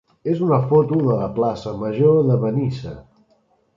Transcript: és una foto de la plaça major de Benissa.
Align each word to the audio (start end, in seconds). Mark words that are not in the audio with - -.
és 0.31 0.39
una 0.45 0.57
foto 0.71 0.97
de 1.01 1.19
la 1.19 1.29
plaça 1.37 1.75
major 1.83 2.17
de 2.31 2.39
Benissa. 2.47 2.95